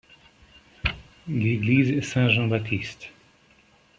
L'église 1.27 2.01
Saint-Jean-Baptiste. 2.01 3.09